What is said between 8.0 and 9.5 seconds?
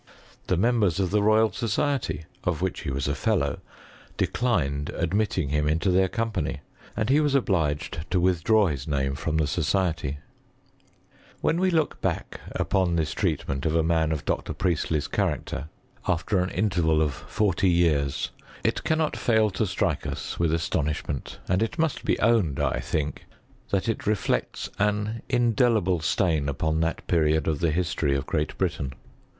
to withdraw his name from